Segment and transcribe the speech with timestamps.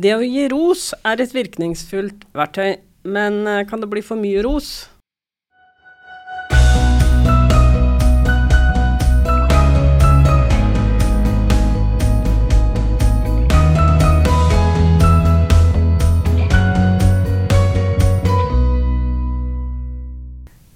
[0.00, 4.40] Det å gi ros er et virkningsfullt verktøy, men eh, kan det bli for mye
[4.46, 4.88] ros?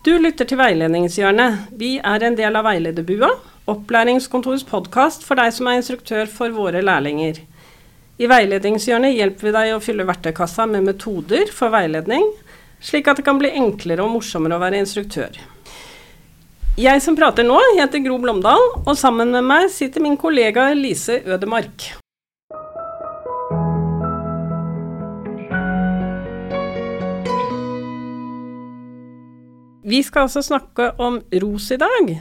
[0.04, 1.72] Du lytter til Veiledningshjørnet.
[1.81, 3.32] Vi er en del av Veilederbua,
[3.72, 7.41] opplæringskontorets podkast for deg som er instruktør for våre lærlinger.
[8.14, 12.29] I Veiledningshjørnet hjelper vi deg å fylle verktøykassa med metoder for veiledning,
[12.79, 15.35] slik at det kan bli enklere og morsommere å være instruktør.
[16.79, 21.18] Jeg som prater nå, heter Gro Blomdal, og sammen med meg sitter min kollega Lise
[21.27, 21.90] Ødemark.
[29.85, 32.19] Vi skal altså snakke om ros i dag.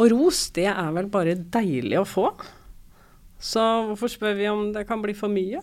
[0.00, 2.32] Og ros, det er vel bare deilig å få.
[3.38, 5.62] Så hvorfor spør vi om det kan bli for mye?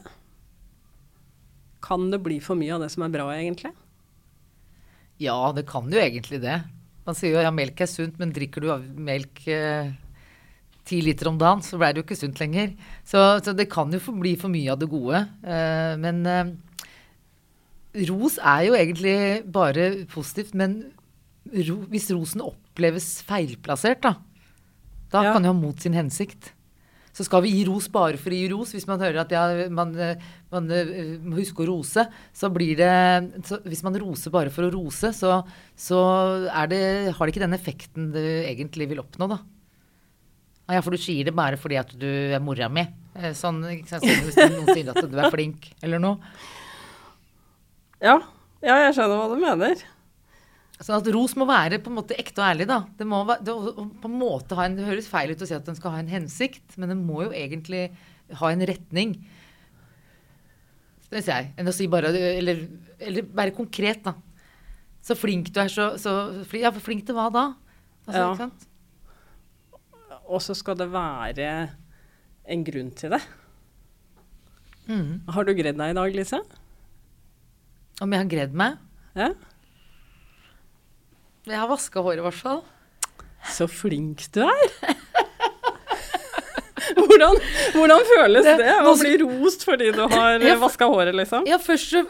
[1.84, 3.74] Kan det bli for mye av det som er bra, egentlig?
[5.22, 6.62] Ja, det kan jo egentlig det.
[7.06, 8.72] Man sier jo ja, melk er sunt, men drikker du
[9.06, 9.92] melk eh,
[10.88, 12.74] ti eh, liter om dagen, så ble det jo ikke sunt lenger.
[13.06, 15.22] Så, så det kan jo bli for mye av det gode.
[15.46, 16.56] Eh, men eh,
[18.10, 20.80] ros er jo egentlig bare positivt, men
[21.70, 24.16] ro, hvis rosen oppleves feilplassert, da,
[25.14, 25.36] da ja.
[25.36, 26.55] kan det ha mot sin hensikt.
[27.16, 28.74] Så skal vi gi ros bare for å gi ros.
[28.76, 29.94] Hvis man hører at ja, man,
[30.52, 30.68] man
[31.24, 32.04] må huske å rose,
[32.36, 32.92] så blir det
[33.48, 35.38] så Hvis man roser bare for å rose, så,
[35.80, 36.00] så
[36.72, 36.82] det,
[37.16, 39.40] har det ikke den effekten du egentlig vil oppnå, da.
[40.76, 42.84] Ja, for du sier det bare fordi at du er mora mi.
[43.38, 46.20] Sånn, sånn, sånn hvis noen sier at du er flink, eller noe.
[48.04, 48.18] Ja.
[48.66, 49.84] Ja, jeg skjønner hva du mener.
[50.76, 52.82] Sånn at ros må være på en måte ekte og ærlig, da.
[53.00, 53.54] Det må det,
[54.02, 56.02] på en måte ha en, det høres feil ut å si at den skal ha
[56.02, 57.88] en hensikt, men den må jo egentlig
[58.42, 59.16] ha en retning.
[61.06, 61.50] Det syns jeg.
[61.56, 62.66] Enn å si bare Eller,
[63.00, 64.18] eller være konkret, da.
[65.06, 66.12] Så flink du er, så, så
[66.58, 67.46] Ja, for flink til hva da?
[68.10, 69.82] Altså, ja.
[70.26, 71.50] Og så skal det være
[72.52, 73.22] en grunn til det.
[74.90, 75.26] Mm.
[75.34, 76.42] Har du gredd deg i dag, Lise?
[78.04, 78.82] Om jeg har gredd meg?
[79.16, 79.32] Ja.
[81.46, 82.64] Jeg har vaska håret, i hvert fall.
[83.54, 84.64] Så flink du er.
[86.98, 87.38] hvordan,
[87.76, 91.46] hvordan, føles det, det å bli rost fordi du har ja, vaska håret, liksom?
[91.50, 92.04] Ja, først så,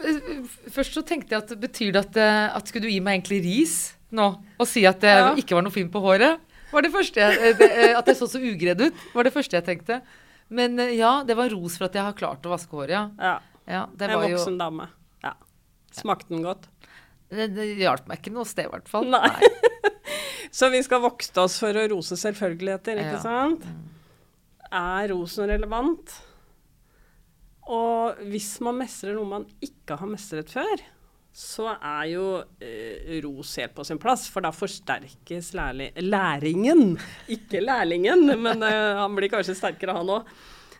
[0.72, 2.18] først så, tenkte jeg at betyr det at,
[2.58, 3.76] at skulle du gi meg egentlig ris
[4.16, 4.30] nå?
[4.56, 5.32] Og si at det ja.
[5.38, 6.42] ikke var noe fint på håret?
[6.72, 9.66] Var det første jeg, det, At jeg så så ugredd ut, var det første jeg
[9.66, 10.00] tenkte.
[10.48, 13.04] Men ja, det var ros for at jeg har klart å vaske håret, ja.
[13.18, 13.36] ja.
[13.70, 14.60] ja en voksen jo...
[14.60, 14.88] dame.
[15.24, 15.34] Ja.
[15.94, 16.68] Smakte den godt?
[17.32, 19.08] Det, det hjalp meg ikke noe sted, i hvert fall.
[19.10, 19.26] Nei.
[19.26, 19.50] Nei.
[20.56, 23.22] så vi skal vokte oss for å rose selvfølgeligheter, ikke ja.
[23.24, 23.66] sant?
[24.70, 26.14] Er rosen relevant?
[27.66, 30.84] Og hvis man mestrer noe man ikke har mestret før,
[31.36, 32.26] så er jo
[32.64, 36.94] eh, ros helt på sin plass, for da forsterkes læringen.
[37.36, 40.30] Ikke lærlingen, men eh, han blir kanskje sterkere, han òg.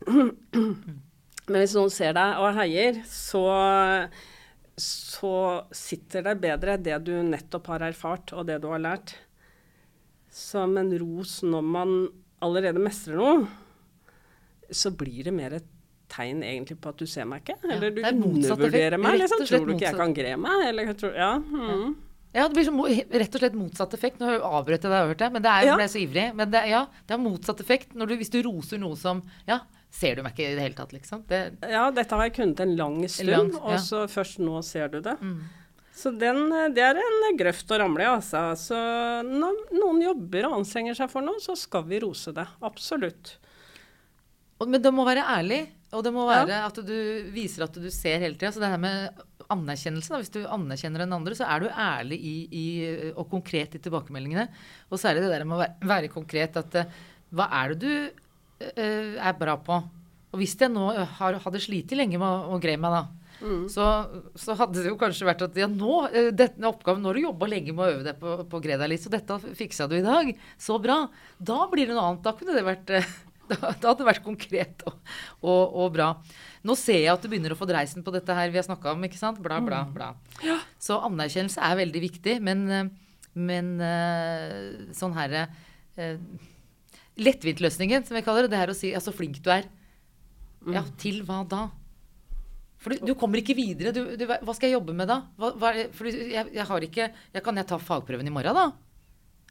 [1.51, 3.45] men hvis noen ser deg og heier, så
[4.77, 9.15] så sitter det bedre det du nettopp har erfart, og det du har lært,
[10.33, 11.95] som en ros når man
[12.45, 13.47] allerede mestrer noe.
[14.69, 15.69] Så blir det mer et
[16.13, 17.57] tegn egentlig på at du ser meg ikke.
[17.67, 19.21] Eller du undervurderer meg.
[19.23, 19.45] Liksom.
[19.49, 20.67] Tror du ikke jeg kan gre meg?
[20.69, 21.33] Eller, tror, ja.
[21.41, 21.95] Mm.
[22.35, 24.21] Ja, det blir så, rett og slett motsatt effekt.
[24.21, 25.77] Nå avbrøt jeg deg, men det er, ja.
[25.79, 26.27] ble så ivrig.
[26.37, 30.19] Men det, ja, det har motsatt effekt du, hvis du roser noe som Ja, ser
[30.19, 31.25] du meg ikke i det hele tatt, liksom.
[31.31, 31.41] Det,
[31.73, 33.63] ja, dette har jeg kunnet en lang stund, lang, ja.
[33.71, 35.17] og så først nå ser du det.
[35.23, 35.39] Mm.
[35.97, 38.51] Så den, det er en grøft å ramle i, altså.
[38.61, 38.77] Så
[39.25, 42.45] når noen jobber og anstrenger seg for noe, så skal vi rose det.
[42.69, 43.39] Absolutt.
[44.65, 46.67] Men det må være ærlig, og det må være ja.
[46.69, 46.97] at du
[47.35, 48.55] viser at du ser hele tida.
[48.55, 50.21] Så det her med anerkjennelse, da.
[50.23, 52.65] Hvis du anerkjenner den andre, så er du ærlig i, i,
[53.13, 54.49] og konkret i tilbakemeldingene.
[54.91, 56.97] Og særlig det der med å være, være konkret at uh,
[57.37, 59.79] hva er det du uh, er bra på.
[60.33, 60.89] Og hvis jeg nå
[61.21, 63.63] har, hadde slitt lenge med å, greie meg, da, mm.
[63.73, 63.87] så,
[64.35, 66.01] så, hadde det jo kanskje vært at ja, nå,
[66.37, 68.91] denne oppgaven, nå har du jobba lenge med å øve deg på, på greie deg
[68.93, 70.33] litt, så dette fiksa du i dag.
[70.61, 71.05] Så bra.
[71.39, 72.27] Da blir det noe annet.
[72.27, 72.93] Da kunne det vært
[73.53, 74.99] da hadde det vært konkret og,
[75.43, 76.09] og, og, bra.
[76.67, 78.95] Nå ser jeg at du begynner å få dreisen på dette her vi har snakka
[78.95, 79.07] om.
[79.07, 79.41] ikke sant?
[79.43, 79.95] Bla, bla, mm.
[79.95, 80.11] bla.
[80.47, 80.59] Ja.
[80.83, 82.37] Så anerkjennelse er veldig viktig.
[82.45, 82.91] Men,
[83.39, 83.73] men
[84.97, 85.47] sånn herre
[87.17, 89.69] Lettvintløsningen, som jeg kaller det, det er å si ja, så flink du er.
[90.67, 90.95] Ja, mm.
[91.01, 91.69] til hva da?
[92.83, 93.93] For du, du kommer ikke videre.
[93.95, 95.23] Du, du, hva skal jeg jobbe med da?
[95.41, 98.67] Hva, hva, for jeg, jeg, har ikke jeg, Kan jeg ta fagprøven i morgen, da?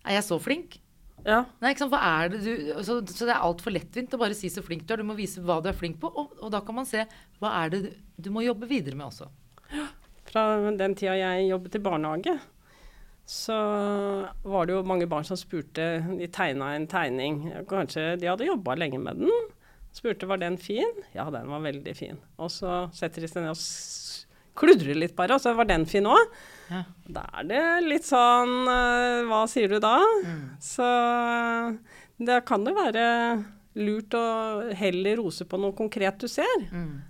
[0.06, 0.78] Er jeg så flink?
[1.26, 1.44] Ja.
[1.62, 1.94] Nei, ikke sant?
[1.94, 2.50] Hva er det du,
[2.86, 5.02] så, så det er altfor lettvint å bare si så flink du er.
[5.02, 7.06] Du må vise hva du er flink på, og, og da kan man se
[7.42, 7.90] hva er det du,
[8.28, 9.30] du må jobbe videre med også.
[10.30, 10.44] Fra
[10.78, 12.36] den tida jeg jobbet i barnehage,
[13.26, 13.56] så
[14.46, 15.86] var det jo mange barn som spurte
[16.20, 17.40] De tegna en tegning.
[17.70, 19.50] Kanskje de hadde jobba lenge med den.
[19.96, 21.02] Spurte var den fin.
[21.16, 22.20] Ja, den var veldig fin.
[22.38, 23.62] Og så setter de seg ned og
[24.56, 26.36] kludrer litt bare, og så var den fin òg.
[26.72, 26.84] Ja.
[27.18, 30.00] Da er det litt sånn eh, Hva sier du da?
[30.64, 30.86] Så
[32.18, 33.04] det kan det være
[33.76, 34.24] lurt å
[34.80, 36.56] heller rose på noe konkret du ser.
[36.72, 37.04] Mm.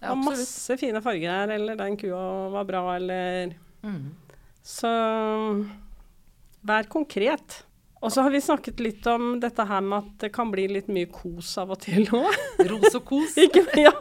[0.00, 2.22] Ja, og masse fine farger her, eller den kua
[2.56, 4.10] var bra, eller Mm.
[4.60, 4.88] Så
[6.68, 7.62] vær konkret.
[8.00, 10.88] Og så har vi snakket litt om dette her med at det kan bli litt
[10.92, 12.36] mye kos av og til òg.
[12.68, 13.36] Ros og kos.
[13.44, 13.92] Ikke Ja.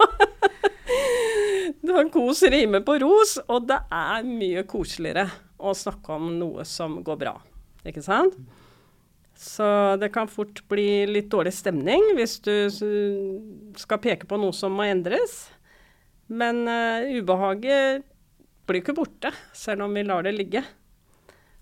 [2.29, 5.23] Kos rimer på ros, og det er mye koseligere
[5.65, 7.31] å snakke om noe som går bra.
[7.89, 8.35] Ikke sant?
[9.33, 9.65] Så
[9.97, 12.53] det kan fort bli litt dårlig stemning hvis du
[13.81, 15.39] skal peke på noe som må endres.
[16.29, 18.05] Men uh, ubehaget
[18.69, 20.61] blir ikke borte, selv om vi lar det ligge.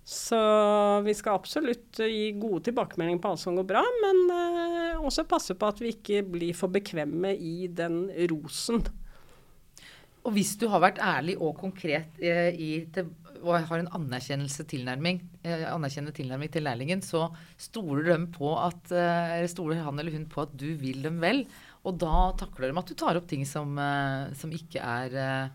[0.03, 0.43] Så
[1.07, 5.55] vi skal absolutt gi gode tilbakemeldinger på alt som går bra, men uh, også passe
[5.55, 8.83] på at vi ikke blir for bekvemme i den rosen.
[10.25, 13.11] Og hvis du har vært ærlig og konkret eh, i, til,
[13.43, 17.27] og har en anerkjennelse tilnærming, eh, anerkjennende tilnærming til lærlingen, så
[17.61, 21.45] stoler de på at, eh, stoler han eller hun på at du vil dem vel.
[21.87, 25.49] Og da takler de at du tar opp ting som, eh, som ikke er eh,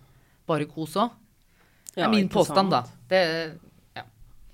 [0.48, 1.10] bare kos òg.
[1.92, 2.84] Det Ja, er min påstand, da.
[3.10, 3.58] Det,
[3.98, 4.04] ja.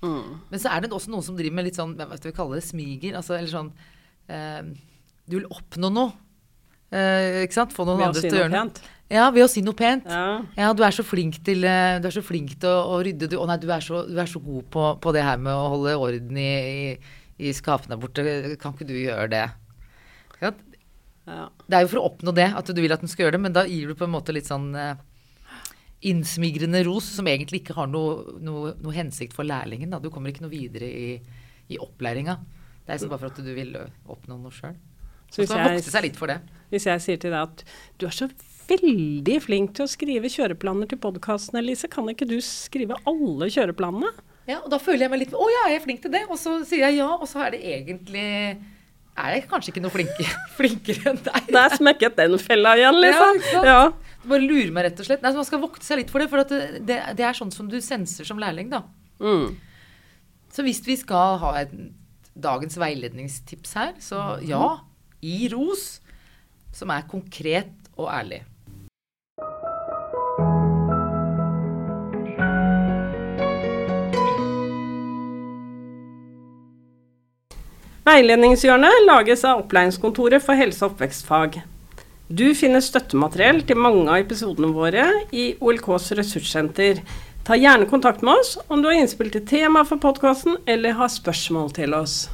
[0.03, 0.41] Mm.
[0.49, 2.57] Men så er det også noen som driver med litt sånn, hva skal vi kalle
[2.59, 3.15] det, smiger.
[3.15, 3.71] Altså, eller sånn
[4.27, 4.75] eh,
[5.29, 6.11] Du vil oppnå noe.
[6.91, 7.73] Eh, ikke sant?
[7.75, 8.63] Få noen andre til å gjøre noe.
[8.65, 8.81] pent.
[9.09, 10.05] Ja, ved å si noe pent.
[10.09, 10.41] Ja.
[10.57, 13.29] Ja, du er så flink til, eh, du er så flink til å, å rydde.
[13.29, 15.53] Du, å nei, du er så, du er så god på, på det her med
[15.53, 16.49] å holde orden i,
[16.85, 16.97] i,
[17.49, 18.25] i skapene borte.
[18.61, 19.45] Kan ikke du gjøre det?
[20.41, 20.53] Ja,
[21.29, 21.43] Ja.
[21.69, 23.41] det er jo for å oppnå det, at du vil at den skal gjøre det,
[23.43, 24.95] men da gir du på en måte litt sånn eh,
[26.09, 29.91] innsmigrende ros som egentlig ikke har noe, noe, noe hensikt for lærlingen.
[29.91, 29.99] Da.
[30.01, 31.09] Du kommer ikke noe videre i,
[31.69, 32.37] i opplæringa.
[32.85, 33.75] Det er liksom bare for at du vil
[34.09, 34.77] oppnå noe sjøl.
[35.29, 36.39] Så hvis jeg,
[36.69, 37.65] hvis jeg sier til deg at
[38.01, 38.29] du er så
[38.69, 44.11] veldig flink til å skrive kjøreplaner til podkasten, Elise, kan ikke du skrive alle kjøreplanene?
[44.49, 46.23] Ja, og da føler jeg meg litt Å ja, jeg er flink til det.
[46.29, 48.25] Og så sier jeg ja, og så er det egentlig
[49.19, 51.51] Er jeg kanskje ikke noe flinkere, flinkere enn deg?
[51.53, 53.41] Der smekket den fella igjen, liksom.
[53.53, 53.63] Ja.
[53.67, 53.79] Ja.
[54.23, 55.21] Du bare lurer meg, rett og slett.
[55.23, 57.37] Nei, så Man skal vokte seg litt for det, for at det, det, det er
[57.37, 58.83] sånn som du senser som lærling, da.
[59.21, 59.53] Mm.
[60.53, 61.71] Så hvis vi skal ha et,
[62.39, 64.79] dagens veiledningstips her, så ja,
[65.21, 65.99] gi ros
[66.75, 68.43] som er konkret og ærlig.
[78.09, 81.59] Veiledningshjørnet lages av Opplæringskontoret for helse- og oppvekstfag.
[82.29, 87.03] Du finner støttemateriell til mange av episodene våre i OLKs ressurssenter.
[87.45, 91.09] Ta gjerne kontakt med oss om du har innspill til tema for podkasten eller har
[91.13, 92.27] spørsmål til oss.